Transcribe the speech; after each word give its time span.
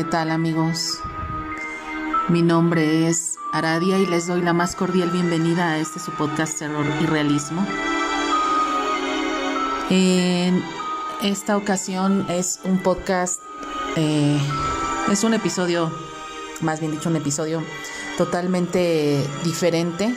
¿Qué 0.00 0.04
tal 0.04 0.30
amigos? 0.30 0.98
Mi 2.30 2.40
nombre 2.40 3.06
es 3.06 3.36
Aradia 3.52 3.98
y 3.98 4.06
les 4.06 4.28
doy 4.28 4.40
la 4.40 4.54
más 4.54 4.74
cordial 4.74 5.10
bienvenida 5.10 5.72
a 5.72 5.78
este 5.78 6.00
su 6.00 6.10
podcast 6.12 6.58
Terror 6.58 6.86
y 7.02 7.04
Realismo. 7.04 7.66
En 9.90 10.64
esta 11.20 11.54
ocasión 11.54 12.24
es 12.30 12.60
un 12.64 12.78
podcast, 12.78 13.42
eh, 13.96 14.40
es 15.12 15.22
un 15.22 15.34
episodio, 15.34 15.92
más 16.62 16.80
bien 16.80 16.92
dicho 16.92 17.10
un 17.10 17.16
episodio 17.16 17.62
totalmente 18.16 19.22
diferente, 19.44 20.14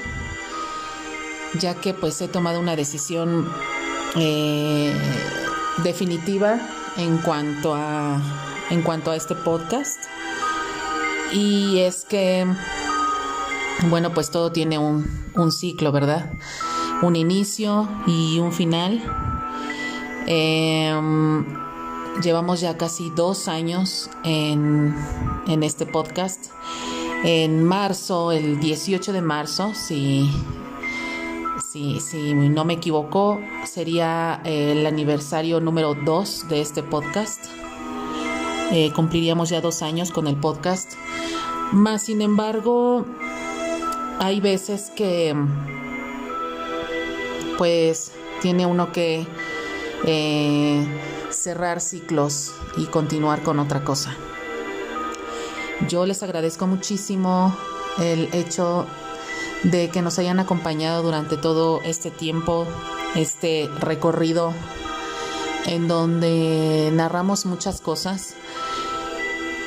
ya 1.59 1.75
que 1.75 1.93
pues 1.93 2.21
he 2.21 2.29
tomado 2.29 2.61
una 2.61 2.77
decisión 2.77 3.51
eh, 4.15 4.95
definitiva 5.83 6.57
en 6.95 7.17
cuanto 7.17 7.75
a 7.75 8.21
en 8.69 8.81
cuanto 8.81 9.11
a 9.11 9.15
este 9.15 9.35
podcast. 9.35 9.99
Y 11.31 11.79
es 11.79 12.05
que, 12.05 12.45
bueno, 13.89 14.13
pues 14.13 14.29
todo 14.29 14.51
tiene 14.51 14.77
un, 14.77 15.09
un 15.35 15.51
ciclo, 15.51 15.91
¿verdad? 15.91 16.33
Un 17.01 17.15
inicio 17.15 17.89
y 18.05 18.39
un 18.39 18.51
final. 18.51 19.01
Em, 20.27 21.45
llevamos 22.21 22.61
ya 22.61 22.77
casi 22.77 23.09
dos 23.09 23.47
años 23.47 24.09
en, 24.23 24.95
en 25.47 25.63
este 25.63 25.85
podcast. 25.85 26.51
En 27.23 27.63
marzo, 27.63 28.31
el 28.31 28.59
18 28.59 29.13
de 29.13 29.21
marzo, 29.21 29.73
si, 29.73 30.29
si, 31.71 31.99
si 31.99 32.33
no 32.33 32.65
me 32.65 32.73
equivoco, 32.73 33.41
sería 33.65 34.41
el 34.43 34.85
aniversario 34.85 35.59
número 35.59 35.95
2 35.95 36.49
de 36.49 36.61
este 36.61 36.83
podcast. 36.83 37.45
Eh, 38.75 38.91
cumpliríamos 38.91 39.49
ya 39.49 39.61
dos 39.61 39.83
años 39.83 40.09
con 40.09 40.25
el 40.25 40.35
podcast. 40.35 40.93
Más 41.71 42.01
sin 42.01 42.23
embargo, 42.23 43.05
hay 44.17 44.41
veces 44.41 44.91
que 44.95 45.35
pues 47.59 48.13
tiene 48.41 48.65
uno 48.65 48.91
que 48.91 49.27
eh, 50.05 50.87
cerrar 51.29 51.81
ciclos 51.81 52.51
y 52.75 52.85
continuar 52.85 53.43
con 53.43 53.59
otra 53.59 53.83
cosa. 53.83 54.15
Yo 55.87 56.07
les 56.07 56.23
agradezco 56.23 56.65
muchísimo 56.65 57.55
el 57.99 58.27
hecho 58.33 58.87
de 59.61 59.89
que 59.89 60.01
nos 60.01 60.17
hayan 60.17 60.39
acompañado 60.39 61.03
durante 61.03 61.37
todo 61.37 61.79
este 61.83 62.09
tiempo, 62.09 62.65
este 63.13 63.69
recorrido 63.79 64.51
en 65.67 65.87
donde 65.87 66.91
narramos 66.93 67.45
muchas 67.45 67.81
cosas 67.81 68.35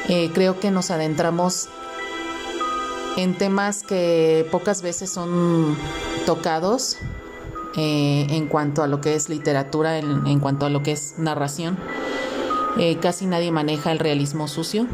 eh, 0.09 0.31
creo 0.33 0.61
que 0.61 0.71
nos 0.71 0.93
adentramos 0.93 1.69
en 3.17 3.35
temas 3.35 3.83
que 3.83 4.47
pocas 4.53 4.81
veces 4.81 5.11
son 5.11 5.77
tocados 6.27 6.97
eh, 7.77 8.27
en 8.31 8.47
cuanto 8.47 8.85
a 8.85 8.87
lo 8.87 9.01
que 9.01 9.17
es 9.17 9.29
literatura, 9.29 9.99
en, 9.99 10.39
cuanto 10.39 10.67
a 10.67 10.71
lo 10.71 10.83
que 10.85 10.93
es 10.93 11.15
narración. 11.19 11.77
Eh, 12.79 12.99
casi 12.99 13.27
nadie 13.27 13.51
maneja 13.51 13.91
el 13.91 13.99
realismo 13.99 14.47
sucio, 14.47 14.87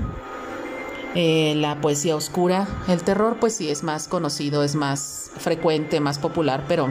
la 1.15 1.79
poesía 1.83 2.17
oscura, 2.17 2.67
el 2.89 3.03
terror 3.03 3.37
pues 3.39 3.55
sí 3.57 3.69
es 3.69 3.83
más 3.83 4.09
conocido, 4.09 4.63
es 4.63 4.77
más 4.77 5.31
frecuente, 5.37 6.01
más 6.01 6.19
popular, 6.19 6.65
pero 6.69 6.89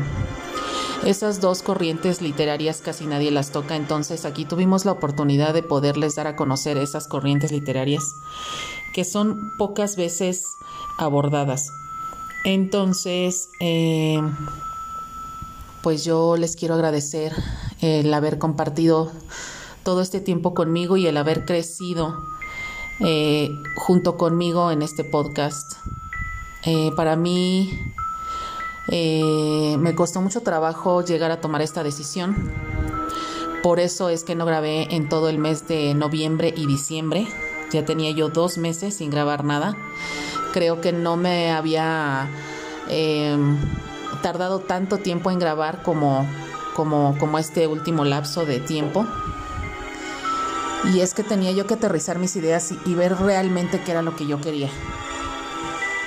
esas 1.06 1.41
dos 1.41 1.63
corrientes 1.63 2.22
literarias 2.22 2.81
casi 2.81 3.06
nadie 3.06 3.31
las 3.31 3.51
toca, 3.51 3.75
entonces 3.75 4.25
aquí 4.25 4.45
tuvimos 4.45 4.85
la 4.85 4.91
oportunidad 4.91 5.53
de 5.53 5.63
poderles 5.63 6.16
dar 6.16 6.28
a 6.28 6.35
conocer 6.35 6.78
esas 6.78 7.07
corrientes 7.07 7.51
literarias 7.51 8.03
que 8.94 9.03
son 9.03 9.51
pocas 9.57 9.95
veces 9.95 10.44
abordadas. 10.97 11.72
Entonces, 12.44 13.50
eh, 13.59 14.19
pues 15.81 16.03
yo 16.03 16.38
les 16.38 16.56
quiero 16.56 16.75
agradecer 16.75 17.33
el 17.81 18.13
haber 18.13 18.38
compartido 18.38 19.12
todo 19.83 20.01
este 20.01 20.19
tiempo 20.19 20.53
conmigo 20.53 20.97
y 20.97 21.07
el 21.07 21.18
haber 21.18 21.45
crecido 21.45 22.18
eh, 23.00 23.50
junto 23.75 24.18
conmigo 24.18 24.72
en 24.72 24.81
este 24.81 25.03
podcast. 25.03 25.73
Eh, 26.63 26.91
para 26.95 27.16
mí 27.16 27.72
eh, 28.91 29.78
me 29.79 29.96
costó 29.96 30.22
mucho 30.22 30.41
trabajo 30.41 31.02
llegar 31.02 31.31
a 31.31 31.40
tomar 31.40 31.62
esta 31.62 31.81
decisión. 31.81 32.35
Por 33.63 33.79
eso 33.79 34.09
es 34.09 34.24
que 34.24 34.35
no 34.35 34.46
grabé 34.46 34.94
en 34.94 35.07
todo 35.07 35.29
el 35.29 35.38
mes 35.38 35.68
de 35.68 35.94
noviembre 35.94 36.53
y 36.56 36.68
diciembre. 36.68 37.25
Ya 37.72 37.85
tenía 37.85 38.12
yo 38.12 38.28
dos 38.30 38.57
meses 38.57 38.96
sin 38.96 39.09
grabar 39.09 39.46
nada. 39.46 39.78
Creo 40.51 40.81
que 40.81 40.91
no 40.91 41.16
me 41.16 41.51
había 41.51 42.28
em, 42.90 43.57
tardado 44.22 44.59
tanto 44.59 44.97
tiempo 44.97 45.31
en 45.31 45.40
grabar 45.40 45.84
como, 45.84 46.28
como, 46.75 47.16
como 47.18 47.38
este 47.38 47.68
último 47.68 48.03
lapso 48.03 48.46
de 48.46 48.59
tiempo. 48.59 49.07
Y 50.94 51.00
es 51.00 51.13
que 51.13 51.24
tenía 51.24 51.51
yo 51.51 51.66
que 51.66 51.75
aterrizar 51.75 52.19
mis 52.19 52.35
ideas 52.35 52.74
y 52.85 52.96
ver 52.96 53.16
realmente 53.16 53.80
qué 53.85 53.91
era 53.91 54.01
lo 54.01 54.18
que 54.18 54.28
yo 54.28 54.41
quería. 54.41 54.69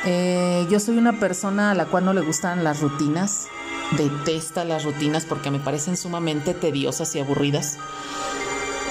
Eh, 0.06 0.66
yo 0.70 0.80
soy 0.80 0.98
una 0.98 1.18
persona 1.18 1.70
a 1.70 1.74
la 1.74 1.86
cual 1.86 2.04
no 2.04 2.12
le 2.12 2.20
gustan 2.20 2.62
las 2.62 2.80
rutinas, 2.80 3.46
detesta 3.96 4.64
las 4.64 4.84
rutinas 4.84 5.24
porque 5.24 5.50
me 5.50 5.58
parecen 5.58 5.96
sumamente 5.96 6.52
tediosas 6.54 7.14
y 7.16 7.20
aburridas. 7.20 7.78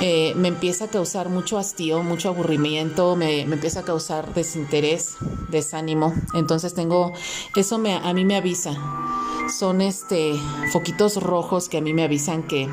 Eh, 0.02 0.34
me 0.36 0.48
empieza 0.48 0.86
a 0.86 0.88
causar 0.88 1.30
mucho 1.30 1.58
hastío, 1.58 2.04
mucho 2.04 2.30
aburrimiento, 2.30 3.16
me, 3.16 3.42
empieza 3.42 3.82
a 3.82 3.84
causar 3.84 4.34
desinterés, 4.34 5.16
desánimo. 5.50 6.14
Entonces 6.34 6.74
tengo, 6.74 7.14
eso 7.56 7.78
me, 7.78 7.96
a 7.96 8.14
mí 8.14 8.26
me 8.26 8.36
avisa. 8.36 8.74
Son 9.58 9.82
este 9.82 10.34
foquitos 10.72 11.22
rojos 11.22 11.70
que 11.70 11.78
a 11.78 11.82
mí 11.82 11.94
me 11.94 12.04
avisan 12.04 12.44
que 12.44 12.68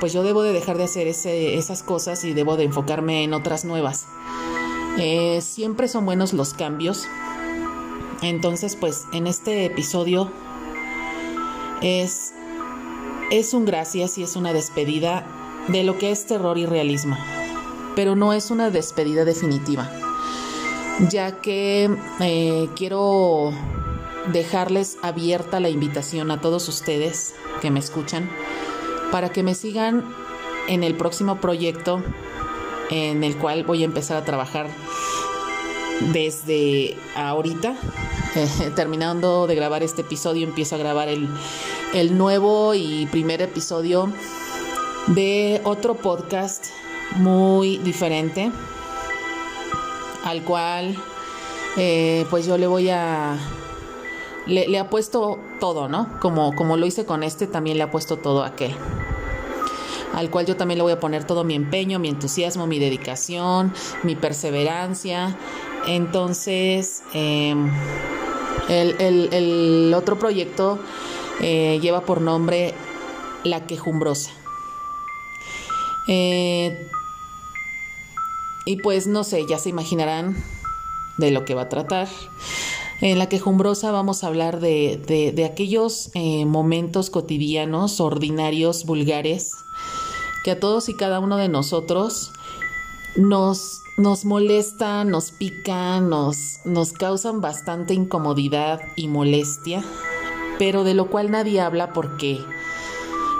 pues 0.00 0.12
yo 0.12 0.22
debo 0.22 0.42
de 0.42 0.52
dejar 0.52 0.76
de 0.76 0.84
hacer 0.84 1.06
esas 1.06 1.82
cosas 1.82 2.24
y 2.24 2.34
debo 2.34 2.56
de 2.56 2.64
enfocarme 2.64 3.24
en 3.24 3.32
otras 3.32 3.64
nuevas. 3.64 4.06
Eh, 4.98 5.40
siempre 5.40 5.88
son 5.88 6.04
buenos 6.04 6.32
los 6.32 6.54
cambios, 6.54 7.06
entonces, 8.24 8.76
pues 8.76 9.04
en 9.12 9.26
este 9.26 9.64
episodio 9.64 10.30
es, 11.82 12.32
es 13.30 13.54
un 13.54 13.64
gracias 13.64 14.18
y 14.18 14.22
es 14.22 14.36
una 14.36 14.52
despedida 14.52 15.26
de 15.68 15.84
lo 15.84 15.98
que 15.98 16.10
es 16.10 16.26
terror 16.26 16.58
y 16.58 16.66
realismo, 16.66 17.16
pero 17.94 18.16
no 18.16 18.32
es 18.32 18.50
una 18.50 18.70
despedida 18.70 19.24
definitiva, 19.24 19.90
ya 21.10 21.40
que 21.40 21.90
eh, 22.20 22.68
quiero 22.76 23.52
dejarles 24.32 24.98
abierta 25.02 25.60
la 25.60 25.68
invitación 25.68 26.30
a 26.30 26.40
todos 26.40 26.68
ustedes 26.68 27.34
que 27.60 27.70
me 27.70 27.80
escuchan 27.80 28.30
para 29.10 29.30
que 29.30 29.42
me 29.42 29.54
sigan 29.54 30.04
en 30.68 30.82
el 30.82 30.94
próximo 30.94 31.40
proyecto 31.40 32.02
en 32.90 33.22
el 33.22 33.36
cual 33.36 33.64
voy 33.64 33.82
a 33.82 33.84
empezar 33.84 34.16
a 34.16 34.24
trabajar 34.24 34.66
desde 36.00 36.96
ahorita, 37.14 37.74
eh, 38.34 38.70
terminando 38.76 39.46
de 39.46 39.54
grabar 39.54 39.82
este 39.82 40.02
episodio, 40.02 40.46
empiezo 40.46 40.74
a 40.74 40.78
grabar 40.78 41.08
el, 41.08 41.28
el 41.94 42.16
nuevo 42.16 42.74
y 42.74 43.06
primer 43.10 43.42
episodio 43.42 44.12
de 45.08 45.60
otro 45.64 45.94
podcast 45.94 46.66
muy 47.16 47.78
diferente, 47.78 48.50
al 50.24 50.42
cual 50.42 50.96
eh, 51.76 52.26
pues 52.30 52.46
yo 52.46 52.58
le 52.58 52.66
voy 52.66 52.90
a... 52.90 53.36
Le, 54.46 54.68
le 54.68 54.78
apuesto 54.78 55.38
todo, 55.58 55.88
¿no? 55.88 56.20
Como, 56.20 56.54
como 56.54 56.76
lo 56.76 56.84
hice 56.84 57.06
con 57.06 57.22
este, 57.22 57.46
también 57.46 57.78
le 57.78 57.84
apuesto 57.84 58.18
todo 58.18 58.42
a 58.42 58.48
aquel 58.48 58.74
al 60.14 60.30
cual 60.30 60.46
yo 60.46 60.56
también 60.56 60.78
le 60.78 60.82
voy 60.82 60.92
a 60.92 61.00
poner 61.00 61.24
todo 61.24 61.44
mi 61.44 61.54
empeño, 61.54 61.98
mi 61.98 62.08
entusiasmo, 62.08 62.66
mi 62.66 62.78
dedicación, 62.78 63.72
mi 64.04 64.14
perseverancia. 64.14 65.36
Entonces, 65.86 67.02
em, 67.12 67.70
el, 68.68 69.92
otro 69.94 70.18
proyecto 70.18 70.78
eh, 71.40 71.78
lleva 71.82 72.02
por 72.02 72.20
nombre 72.20 72.74
La 73.44 73.66
Quejumbrosa. 73.66 74.30
Eh, 76.08 76.88
y 78.66 78.76
pues 78.76 79.06
no 79.06 79.24
sé, 79.24 79.46
ya 79.46 79.58
se 79.58 79.68
imaginarán 79.68 80.36
de 81.18 81.30
lo 81.30 81.44
que 81.44 81.54
va 81.54 81.62
a 81.62 81.68
tratar. 81.68 82.08
En 83.00 83.18
la 83.18 83.28
quejumbrosa 83.28 83.90
vamos 83.90 84.24
a 84.24 84.28
hablar 84.28 84.60
de, 84.60 85.50
aquellos 85.50 86.10
eh, 86.14 86.46
momentos 86.46 87.10
cotidianos, 87.10 88.00
ordinarios, 88.00 88.86
vulgares, 88.86 89.52
que 90.44 90.52
a 90.52 90.60
todos 90.60 90.88
y 90.88 90.94
cada 90.94 91.20
uno 91.20 91.36
de 91.36 91.48
nosotros 91.48 92.32
nos, 93.16 93.82
nos 93.96 94.24
molestan, 94.24 95.10
nos 95.10 95.30
pican, 95.30 96.08
nos, 96.08 96.60
nos 96.64 96.92
causan 96.92 97.40
bastante 97.40 97.94
incomodidad 97.94 98.80
y 98.96 99.08
molestia, 99.08 99.84
pero 100.58 100.84
de 100.84 100.94
lo 100.94 101.08
cual 101.08 101.30
nadie 101.30 101.60
habla 101.60 101.92
porque 101.92 102.40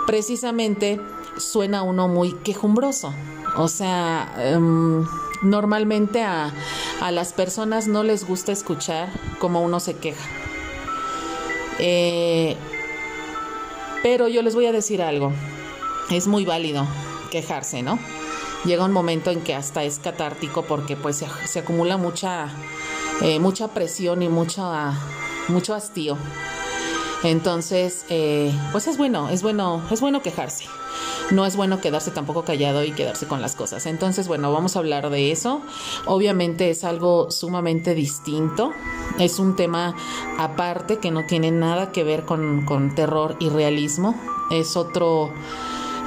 precisamente 0.07 0.99
suena 1.37 1.83
uno 1.83 2.07
muy 2.07 2.33
quejumbroso. 2.33 3.13
O 3.57 3.67
sea, 3.67 4.33
em, 4.37 5.05
normalmente 5.41 6.23
a, 6.23 6.53
a, 7.01 7.11
las 7.11 7.33
personas 7.33 7.87
no 7.87 8.03
les 8.03 8.27
gusta 8.27 8.51
escuchar 8.51 9.09
como 9.39 9.61
uno 9.61 9.79
se 9.79 9.95
queja. 9.95 10.25
Eh, 11.79 12.55
pero 14.03 14.27
yo 14.27 14.41
les 14.41 14.55
voy 14.55 14.65
a 14.65 14.71
decir 14.71 15.01
algo. 15.01 15.31
Es 16.09 16.27
muy 16.27 16.45
válido 16.45 16.85
quejarse, 17.31 17.81
¿no? 17.81 17.97
Llega 18.65 18.85
un 18.85 18.91
momento 18.91 19.31
en 19.31 19.41
que 19.41 19.53
hasta 19.53 19.83
es 19.83 19.99
catártico 19.99 20.63
porque 20.63 20.95
pues 20.95 21.23
se, 21.45 21.59
acumula 21.59 21.97
mucha, 21.97 22.49
eh, 23.21 23.39
mucha 23.39 23.67
presión 23.69 24.23
y 24.23 24.29
mucha, 24.29 24.93
mucho 25.47 25.73
hastío. 25.73 26.17
Entonces, 27.23 28.05
eh, 28.09 28.51
pues 28.71 28.87
es 28.87 28.97
bueno, 28.97 29.29
es 29.29 29.41
bueno, 29.41 29.83
es 29.91 30.01
bueno 30.01 30.21
quejarse 30.21 30.65
no 31.31 31.45
es 31.45 31.55
bueno 31.55 31.81
quedarse 31.81 32.11
tampoco 32.11 32.43
callado 32.43 32.83
y 32.83 32.91
quedarse 32.91 33.27
con 33.27 33.41
las 33.41 33.55
cosas. 33.55 33.85
Entonces, 33.85 34.27
bueno, 34.27 34.51
vamos 34.51 34.75
a 34.75 34.79
hablar 34.79 35.09
de 35.09 35.31
eso. 35.31 35.61
Obviamente 36.05 36.69
es 36.69 36.83
algo 36.83 37.31
sumamente 37.31 37.95
distinto. 37.95 38.71
Es 39.19 39.39
un 39.39 39.55
tema 39.55 39.95
aparte 40.37 40.97
que 40.97 41.11
no 41.11 41.25
tiene 41.25 41.51
nada 41.51 41.91
que 41.91 42.03
ver 42.03 42.25
con, 42.25 42.93
terror 42.95 43.35
y 43.39 43.49
realismo. 43.49 44.15
Es 44.51 44.75
otro... 44.77 45.33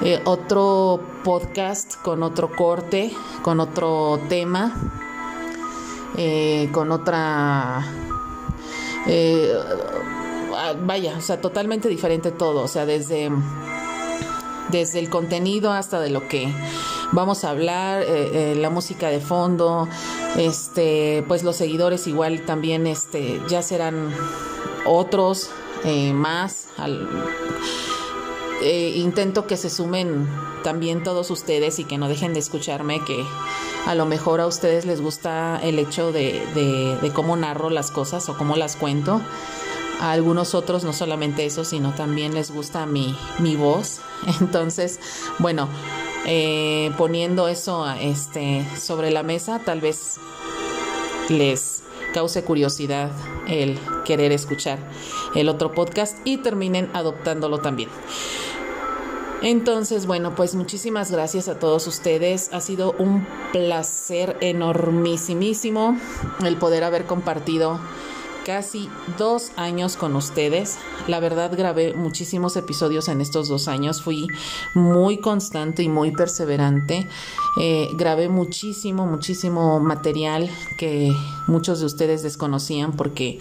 Eh, 0.01 0.23
otro 0.27 1.01
podcast 1.25 2.01
con 2.03 2.23
otro 2.23 2.55
corte, 2.55 3.11
con 3.43 3.59
otro 3.59 4.21
tema, 4.29 4.73
eh, 6.17 6.69
con 6.73 6.93
otra... 6.93 7.85
Eh, 9.09 9.53
vaya, 10.83 11.17
o 11.19 11.21
sea, 11.21 11.41
totalmente 11.41 11.89
diferente 11.89 12.31
todo, 12.31 12.63
o 12.63 12.69
sea, 12.69 12.87
desde 12.87 13.31
desde 14.71 14.99
el 14.99 15.09
contenido 15.09 15.73
hasta 15.73 15.99
de 15.99 16.11
lo 16.11 16.29
que 16.29 16.53
vamos 17.13 17.43
a 17.45 17.51
hablar, 17.51 18.05
la 18.57 18.69
música 18.69 19.09
de 19.09 19.19
fondo, 19.19 19.89
este, 20.37 21.25
pues 21.27 21.43
los 21.43 21.57
seguidores 21.57 22.07
igual 22.07 22.43
también, 22.45 22.87
este, 22.87 23.41
ya 23.49 23.63
serán 23.63 24.13
otros 24.85 25.51
más. 26.13 26.69
Intento 28.63 29.47
que 29.47 29.57
se 29.57 29.71
sumen 29.71 30.29
también 30.65 31.03
todos 31.03 31.31
ustedes 31.31 31.79
y 31.79 31.85
que 31.85 31.99
no 31.99 32.09
dejen 32.09 32.35
de 32.35 32.41
escucharme, 32.41 33.03
que 33.05 33.25
a 33.87 33.95
lo 33.95 34.07
mejor 34.07 34.41
a 34.41 34.47
ustedes 34.47 34.85
les 34.85 35.01
gusta 35.01 35.61
el 35.63 35.79
hecho 35.79 36.13
de, 36.13 36.45
de 37.01 37.13
cómo 37.13 37.37
narro 37.37 37.71
las 37.71 37.91
cosas 37.91 38.29
o 38.29 38.37
cómo 38.37 38.57
las 38.57 38.77
cuento. 38.77 39.21
A 40.01 40.13
algunos 40.13 40.55
otros 40.55 40.85
no 40.85 40.93
solamente 40.93 41.45
eso, 41.45 41.65
sino 41.65 41.93
también 41.93 42.33
les 42.33 42.53
gusta 42.53 42.87
mi, 42.87 43.17
mi 43.39 43.57
voz. 43.57 44.01
Entonces, 44.41 45.01
bueno, 45.39 45.69
eh, 46.27 46.93
poniendo 46.97 47.49
eso 47.49 47.89
este, 48.01 48.67
sobre 48.79 49.11
la 49.11 49.23
mesa, 49.23 49.61
tal 49.65 49.81
vez 49.81 50.17
les 51.29 51.83
cause 52.19 52.43
curiosidad 52.43 53.13
el 53.47 53.79
querer 54.05 54.33
escuchar 54.33 54.81
el 55.37 55.49
otro 55.49 55.71
podcast 55.71 56.17
y 56.25 56.39
terminen 56.39 56.91
adoptándolo 56.93 57.59
también. 57.59 57.91
Entonces, 59.41 60.07
bueno, 60.07 60.35
pues 60.35 60.57
muchísimas 60.57 61.13
gracias 61.13 61.47
a 61.47 61.61
todos 61.61 61.87
ustedes. 61.87 62.51
Ha 62.53 62.61
sido 62.61 62.97
un 62.99 63.25
placer 63.53 64.37
enormísimo 64.41 65.97
el 66.45 66.57
poder 66.57 66.83
haber 66.83 67.05
compartido 67.05 67.79
casi 68.49 68.89
dos 69.19 69.53
años 69.57 69.99
con 69.99 70.17
ustedes. 70.17 70.79
La 71.07 71.21
verdad 71.21 71.55
grabé 71.55 71.93
muchísimos 71.93 72.57
episodios 72.57 73.09
en 73.09 73.21
estos 73.21 73.47
dos 73.47 73.69
años. 73.69 74.01
Fui 74.01 74.27
muy 74.73 75.19
constante 75.19 75.83
y 75.83 75.91
muy 75.91 76.13
perseverante. 76.13 77.07
Eh, 77.61 77.91
grabé 77.93 78.31
muchísimo, 78.31 79.05
muchísimo 79.05 79.81
material 79.81 80.49
que 80.79 81.13
muchos 81.47 81.81
de 81.81 81.85
ustedes 81.85 82.23
desconocían 82.23 82.93
porque 82.93 83.39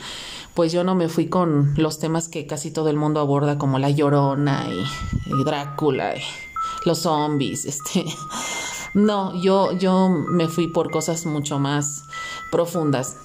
pues 0.53 0.73
yo 0.73 0.83
no 0.83 0.93
me 0.93 1.07
fui 1.07 1.29
con 1.29 1.73
los 1.77 1.99
temas 1.99 2.27
que 2.27 2.45
casi 2.45 2.71
todo 2.71 2.89
el 2.89 2.97
mundo 2.97 3.21
aborda 3.21 3.57
como 3.57 3.79
la 3.79 3.89
llorona 3.89 4.67
y, 4.67 4.83
Drácula 5.45 6.17
y 6.17 6.21
los 6.83 6.99
zombies, 6.99 7.63
este 7.63 8.03
no, 8.93 9.33
yo 9.41 9.71
yo 9.71 10.09
me 10.09 10.49
fui 10.49 10.67
por 10.67 10.91
cosas 10.91 11.25
mucho 11.25 11.59
más 11.59 12.03
profundas 12.51 13.15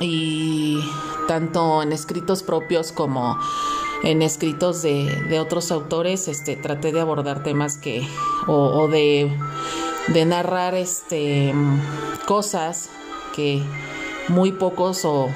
y 0.00 0.82
tanto 1.28 1.82
en 1.82 1.92
escritos 1.92 2.42
propios 2.42 2.90
como 2.90 3.38
en 4.02 4.22
escritos 4.22 4.82
de, 4.82 5.38
otros 5.38 5.70
autores 5.70 6.26
este 6.26 6.56
traté 6.56 6.90
de 6.92 7.00
abordar 7.00 7.42
temas 7.42 7.76
que 7.76 8.06
o, 8.46 8.88
de, 8.88 9.30
narrar 10.26 10.74
este 10.74 11.54
cosas 12.26 12.88
que 13.36 13.62
muy 14.28 14.52
pocos 14.52 15.04
o, 15.04 15.28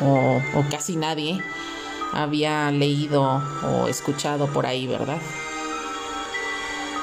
o, 0.00 0.64
casi 0.70 0.96
nadie 0.96 1.40
había 2.12 2.70
leído 2.72 3.42
o 3.62 3.86
escuchado 3.86 4.48
por 4.48 4.66
ahí 4.66 4.86
verdad 4.88 5.18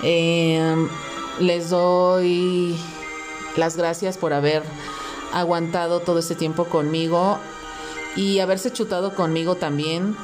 em, 0.04 0.90
les 1.40 1.70
doy 1.70 2.78
las 3.56 3.78
gracias 3.78 4.18
por 4.18 4.34
haber 4.34 4.64
aguantado 5.33 6.00
todo 6.00 6.19
este 6.19 6.36
tiempo 6.36 6.66
conmigo 6.66 7.38
y 8.16 8.39
haberse 8.39 8.72
chutado 8.72 9.16
conmigo 9.16 9.56
también 9.56 10.16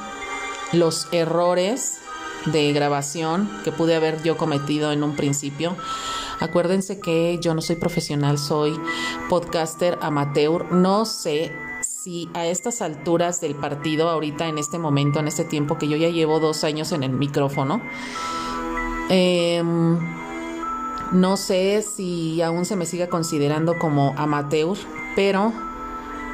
los 0.72 1.08
errores 1.12 1.98
de 2.46 2.72
grabación 2.72 3.48
que 3.64 3.72
pude 3.72 3.96
haber 3.96 4.22
yo 4.22 4.36
cometido 4.36 4.92
en 4.92 5.02
un 5.02 5.16
principio. 5.16 5.76
Acuérdense 6.40 7.00
que 7.00 7.38
yo 7.40 7.54
no 7.54 7.62
soy 7.62 7.76
profesional, 7.76 8.38
soy 8.38 8.78
podcaster 9.28 9.98
amateur. 10.00 10.70
No 10.70 11.04
sé 11.04 11.52
si 11.82 12.28
a 12.34 12.46
estas 12.46 12.80
alturas 12.80 13.40
del 13.40 13.54
partido, 13.54 14.08
ahorita 14.08 14.46
en 14.46 14.58
este 14.58 14.78
momento, 14.78 15.18
en 15.18 15.28
este 15.28 15.44
tiempo 15.44 15.78
que 15.78 15.88
yo 15.88 15.96
ya 15.96 16.08
llevo 16.08 16.38
dos 16.38 16.62
años 16.64 16.92
en 16.92 17.02
el 17.02 17.10
micrófono, 17.10 17.82
eh, 19.10 19.62
no 21.12 21.36
sé 21.36 21.82
si 21.82 22.40
aún 22.42 22.64
se 22.64 22.76
me 22.76 22.86
siga 22.86 23.08
considerando 23.08 23.78
como 23.78 24.14
amateur, 24.16 24.76
pero 25.14 25.52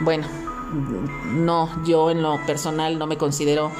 bueno, 0.00 0.26
no, 1.32 1.70
yo 1.84 2.10
en 2.10 2.22
lo 2.22 2.38
personal 2.46 2.98
no 2.98 3.06
me 3.06 3.16
considero 3.16 3.70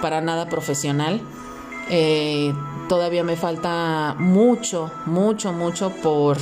para 0.00 0.20
nada 0.20 0.48
profesional. 0.48 1.20
Eh, 1.88 2.52
todavía 2.88 3.24
me 3.24 3.36
falta 3.36 4.14
mucho, 4.18 4.90
mucho, 5.06 5.52
mucho 5.52 5.90
por, 5.90 6.38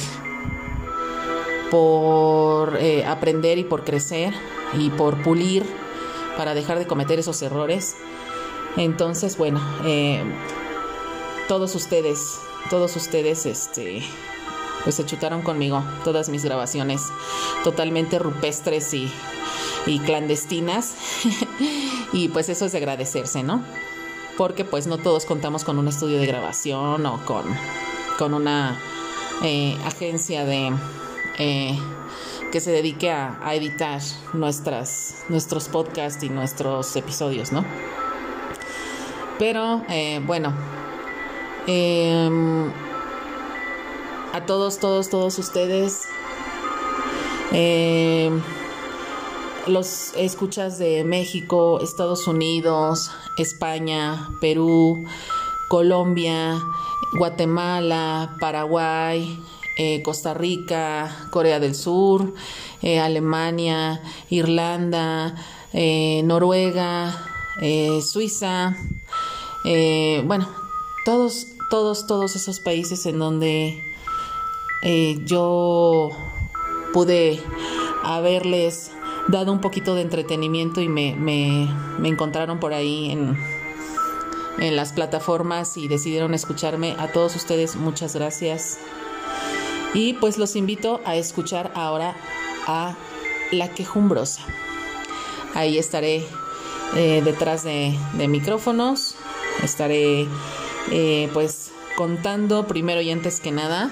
por 1.70 2.76
eh, 2.78 3.04
aprender 3.06 3.58
y 3.58 3.64
por 3.64 3.84
crecer 3.84 4.34
y 4.74 4.90
por 4.90 5.22
pulir 5.22 5.64
para 6.36 6.54
dejar 6.54 6.78
de 6.78 6.86
cometer 6.86 7.18
esos 7.18 7.40
errores. 7.42 7.96
Entonces, 8.76 9.36
bueno, 9.36 9.60
eh, 9.84 10.22
todos 11.48 11.74
ustedes 11.74 12.40
todos 12.68 12.94
ustedes, 12.96 13.46
este, 13.46 14.02
pues 14.84 14.96
se 14.96 15.06
chutaron 15.06 15.42
conmigo 15.42 15.82
todas 16.04 16.28
mis 16.28 16.44
grabaciones 16.44 17.02
totalmente 17.64 18.18
rupestres 18.18 18.94
y, 18.94 19.10
clandestinas. 20.04 20.94
y 22.12 22.28
pues 22.28 22.48
eso 22.48 22.66
es 22.66 22.72
de 22.72 22.78
agradecerse, 22.78 23.42
¿no? 23.42 23.62
Porque 24.36 24.64
pues 24.64 24.86
no 24.86 24.98
todos 24.98 25.24
contamos 25.26 25.64
con 25.64 25.78
un 25.78 25.88
estudio 25.88 26.18
de 26.18 26.26
grabación 26.26 27.04
o 27.06 27.24
con, 27.24 27.44
con 28.18 28.34
una 28.34 28.78
eh, 29.42 29.76
agencia 29.84 30.44
de... 30.44 30.72
Eh, 31.38 31.78
que 32.52 32.60
se 32.60 32.72
dedique 32.72 33.12
a, 33.12 33.38
editar 33.54 34.00
nuestras, 34.32 35.24
nuestros 35.28 35.68
podcasts 35.68 36.24
y 36.24 36.28
nuestros 36.28 36.96
episodios, 36.96 37.52
¿no? 37.52 37.64
Pero 39.38 39.84
eh, 39.88 40.20
bueno, 40.26 40.52
Em, 41.66 42.72
a 44.32 44.46
todos, 44.46 44.78
todos, 44.78 45.08
todos 45.08 45.38
ustedes. 45.38 46.02
Em, 47.52 48.40
los 49.66 50.14
escuchas 50.16 50.78
de 50.78 51.04
México, 51.04 51.80
Estados 51.80 52.26
Unidos, 52.26 53.10
España, 53.38 54.30
Perú, 54.40 55.04
Colombia, 55.68 56.60
Guatemala, 57.18 58.36
Paraguay, 58.40 59.38
eh, 59.76 60.02
Costa 60.02 60.34
Rica, 60.34 61.28
Corea 61.30 61.58
del 61.58 61.74
Sur, 61.74 62.34
eh, 62.82 63.00
Alemania, 63.00 64.00
Irlanda, 64.28 65.34
eh, 65.72 66.22
Noruega, 66.24 67.26
Suiza, 68.00 68.74
bueno, 70.24 70.48
todos, 71.04 71.48
todos, 71.68 72.06
todos 72.06 72.36
esos 72.36 72.58
países 72.60 73.04
en 73.04 73.18
donde 73.18 73.89
eh, 74.82 75.18
yo 75.24 76.10
pude 76.92 77.40
haberles 78.02 78.92
dado 79.28 79.52
un 79.52 79.60
poquito 79.60 79.94
de 79.94 80.02
entretenimiento 80.02 80.80
y 80.80 80.88
me, 80.88 81.14
me, 81.14 81.68
encontraron 82.08 82.58
por 82.58 82.72
ahí 82.72 83.10
en, 83.10 83.36
en 84.58 84.76
las 84.76 84.92
plataformas 84.92 85.76
y 85.76 85.88
decidieron 85.88 86.34
escucharme. 86.34 86.96
A 86.98 87.08
todos 87.12 87.36
ustedes 87.36 87.76
muchas 87.76 88.14
gracias. 88.14 88.78
Y 89.94 90.14
pues 90.14 90.38
los 90.38 90.56
invito 90.56 91.00
a 91.04 91.16
escuchar 91.16 91.72
ahora 91.74 92.16
a 92.66 92.94
La 93.50 93.68
Quejumbrosa. 93.68 94.42
Ahí 95.54 95.78
estaré 95.78 96.24
eh, 96.96 97.22
detrás 97.24 97.64
de, 97.64 97.96
micrófonos, 98.28 99.16
estaré 99.62 100.26
eh, 100.90 101.28
pues 101.32 101.72
contando 101.96 102.66
primero 102.66 103.00
y 103.00 103.10
antes 103.10 103.40
que 103.40 103.52
nada 103.52 103.90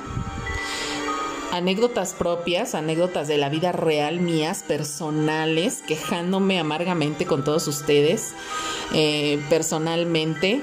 anécdotas 1.59 2.15
propias, 2.15 2.75
anécdotas 2.75 3.29
de 3.29 3.37
la 3.37 3.49
vida 3.49 3.73
real 3.73 4.21
mías, 4.21 4.65
personales, 4.67 5.83
quejándome 5.87 6.59
amargamente 6.59 7.27
con 7.27 7.45
todos 7.45 7.69
ustedes, 7.69 8.33
eh, 8.95 9.43
personalmente 9.51 10.63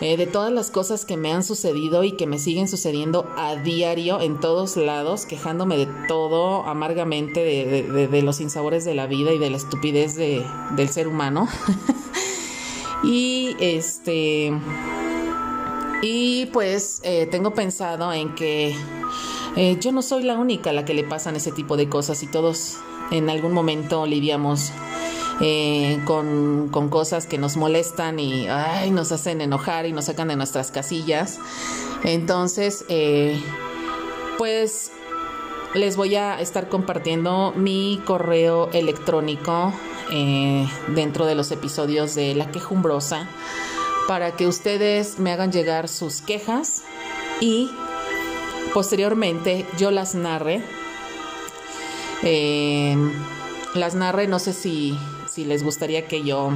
eh, 0.00 0.16
de 0.16 0.26
todas 0.26 0.52
las 0.52 0.70
cosas 0.70 1.04
que 1.04 1.16
me 1.16 1.32
han 1.32 1.44
sucedido 1.44 2.02
y 2.02 2.12
que 2.12 2.26
me 2.26 2.38
siguen 2.38 2.66
sucediendo 2.66 3.30
a 3.36 3.54
diario 3.54 4.20
en 4.20 4.40
todos 4.40 4.76
lados, 4.76 5.24
quejándome 5.24 5.76
de 5.76 5.86
todo 6.08 6.66
amargamente, 6.66 7.40
de, 7.44 8.22
los 8.22 8.40
insabores 8.40 8.84
de 8.84 8.94
la 8.94 9.06
vida 9.06 9.32
y 9.32 9.38
de 9.38 9.50
la 9.50 9.56
estupidez 9.56 10.16
del 10.16 10.88
ser 10.88 11.06
humano. 11.06 11.48
y 13.04 13.56
este. 13.60 14.52
Y 16.02 16.46
pues 16.46 17.00
eh, 17.04 17.26
tengo 17.30 17.54
pensado 17.54 18.12
en 18.12 18.34
que 18.34 18.76
eh, 19.56 19.76
yo 19.80 19.92
no 19.92 20.02
soy 20.02 20.24
la 20.24 20.34
única 20.34 20.70
a 20.70 20.72
la 20.72 20.84
que 20.84 20.94
le 20.94 21.04
pasan 21.04 21.36
ese 21.36 21.52
tipo 21.52 21.76
de 21.76 21.88
cosas 21.88 22.22
y 22.22 22.26
todos 22.26 22.78
en 23.10 23.30
algún 23.30 23.52
momento 23.52 24.06
lidiamos 24.06 24.72
eh, 25.40 26.00
con, 26.04 26.70
cosas 26.90 27.26
que 27.26 27.38
nos 27.38 27.56
molestan 27.56 28.18
y 28.18 28.46
nos 28.90 29.12
hacen 29.12 29.40
enojar 29.40 29.86
y 29.86 29.92
nos 29.92 30.06
sacan 30.06 30.28
de 30.28 30.36
nuestras 30.36 30.70
casillas. 30.70 31.38
Entonces, 32.02 32.84
eh, 32.88 33.40
pues 34.38 34.90
les 35.74 35.96
voy 35.96 36.16
a 36.16 36.40
estar 36.40 36.68
compartiendo 36.68 37.52
mi 37.56 38.00
correo 38.04 38.70
electrónico 38.72 39.72
dentro 40.94 41.26
de 41.26 41.34
los 41.34 41.50
episodios 41.50 42.14
de 42.14 42.34
La 42.36 42.50
Quejumbrosa 42.52 43.26
para 44.06 44.36
que 44.36 44.46
ustedes 44.46 45.18
me 45.18 45.32
hagan 45.32 45.50
llegar 45.50 45.88
sus 45.88 46.20
quejas 46.20 46.84
y 47.40 47.70
posteriormente 48.74 49.64
yo 49.78 49.90
las 49.90 50.14
narre. 50.14 50.60
las 53.74 53.94
narre, 53.94 54.26
no 54.26 54.38
sé 54.38 54.52
si 54.52 54.98
si 55.34 55.44
les 55.44 55.64
gustaría 55.64 56.06
que 56.06 56.22
yo 56.22 56.50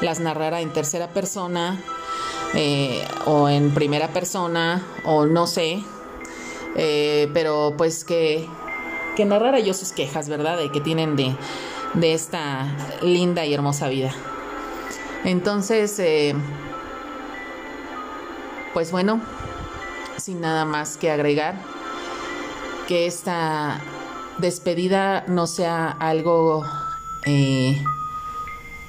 las 0.00 0.20
narrara 0.20 0.62
en 0.62 0.72
tercera 0.72 1.08
persona 1.08 1.78
eh, 2.54 3.06
o 3.26 3.50
en 3.50 3.74
primera 3.74 4.08
persona 4.08 4.82
o 5.04 5.26
no 5.26 5.46
sé, 5.46 5.82
eh, 6.76 7.28
pero 7.34 7.74
pues 7.76 8.04
que, 8.04 8.48
que 9.16 9.26
narrara 9.26 9.60
yo 9.60 9.74
sus 9.74 9.92
quejas, 9.92 10.30
¿verdad? 10.30 10.56
De 10.56 10.72
que 10.72 10.80
tienen 10.80 11.14
de, 11.14 11.36
de 11.92 12.14
esta 12.14 12.74
linda 13.02 13.44
y 13.44 13.52
hermosa 13.52 13.88
vida. 13.88 14.14
Entonces, 15.24 15.98
eh, 15.98 16.34
pues 18.72 18.92
bueno, 18.92 19.20
sin 20.18 20.40
nada 20.40 20.64
más 20.64 20.96
que 20.96 21.10
agregar, 21.10 21.60
que 22.88 23.06
esta 23.06 23.80
despedida 24.38 25.24
no 25.28 25.46
sea 25.46 25.90
algo 25.90 26.64
eh, 27.24 27.82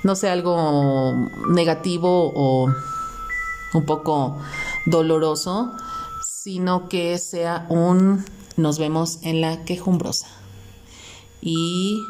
no 0.04 0.16
sea 0.16 0.34
algo 0.34 1.14
negativo 1.50 2.32
o 2.34 2.72
un 3.74 3.86
poco 3.86 4.38
doloroso, 4.86 5.74
sino 6.22 6.88
que 6.88 7.18
sea 7.18 7.66
un 7.70 8.24
nos 8.56 8.80
vemos 8.80 9.20
en 9.24 9.42
la 9.42 9.66
quejumbrosa. 9.66 10.28
Y 11.42 12.02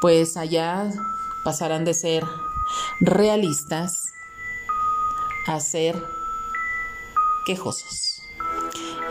pues 0.00 0.36
allá 0.36 0.90
pasarán 1.44 1.84
de 1.84 1.94
ser 1.94 2.24
realistas 3.00 4.06
a 5.46 5.60
ser 5.60 6.02
quejosos. 7.44 8.11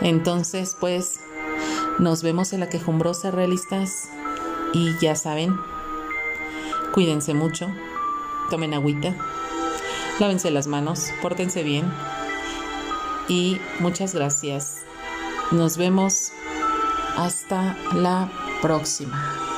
Entonces, 0.02 0.76
pues 0.78 1.20
nos 1.98 2.22
vemos 2.22 2.52
en 2.52 2.60
la 2.60 2.68
quejumbrosa 2.68 3.30
realistas 3.30 4.08
y 4.72 4.96
ya 5.00 5.14
saben, 5.14 5.56
Cuídense 6.92 7.32
mucho, 7.32 7.68
tomen 8.50 8.74
agüita, 8.74 9.14
lávense 10.20 10.50
las 10.50 10.66
manos, 10.66 11.06
pórtense 11.22 11.62
bien 11.62 11.90
y 13.28 13.58
muchas 13.80 14.14
gracias. 14.14 14.82
Nos 15.52 15.78
vemos 15.78 16.32
hasta 17.16 17.78
la 17.94 18.30
próxima. 18.60 19.51